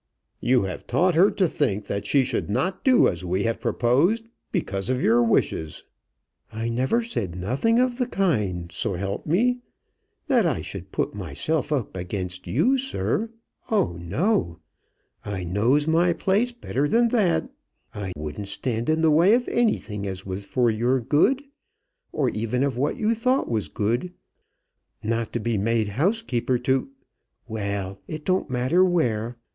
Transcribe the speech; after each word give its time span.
"You 0.39 0.63
have 0.63 0.87
taught 0.87 1.13
her 1.13 1.29
to 1.29 1.47
think 1.47 1.85
that 1.85 2.07
she 2.07 2.23
should 2.23 2.49
not 2.49 2.83
do 2.83 3.07
as 3.07 3.23
we 3.23 3.43
have 3.43 3.59
proposed, 3.59 4.27
because 4.51 4.89
of 4.89 4.99
your 4.99 5.21
wishes." 5.21 5.83
"I 6.51 6.69
never 6.69 7.03
said 7.03 7.35
nothing 7.35 7.77
of 7.77 7.99
the 7.99 8.07
kind, 8.07 8.71
so 8.71 8.95
help 8.95 9.27
me. 9.27 9.59
That 10.25 10.47
I 10.47 10.61
should 10.63 10.91
put 10.91 11.13
myself 11.13 11.71
up 11.71 11.95
again 11.95 12.29
you, 12.45 12.79
sir! 12.79 13.29
Oh 13.69 13.93
no! 14.01 14.57
I 15.23 15.43
knows 15.43 15.85
my 15.85 16.13
place 16.13 16.51
better 16.51 16.87
than 16.87 17.09
that. 17.09 17.47
I 17.93 18.11
wouldn't 18.17 18.47
stand 18.47 18.89
in 18.89 19.03
the 19.03 19.11
way 19.11 19.35
of 19.35 19.47
anything 19.49 20.07
as 20.07 20.25
was 20.25 20.45
for 20.45 20.71
your 20.71 20.99
good, 20.99 21.43
or 22.11 22.29
even 22.31 22.63
of 22.63 22.75
what 22.75 22.97
you 22.97 23.13
thought 23.13 23.47
was 23.51 23.67
good, 23.69 24.11
not 25.03 25.31
to 25.33 25.39
be 25.39 25.59
made 25.59 25.89
housekeeper 25.89 26.57
to 26.57 26.89
Well, 27.47 28.01
it 28.07 28.25
don't 28.25 28.49
matter 28.49 28.83
where. 28.83 29.37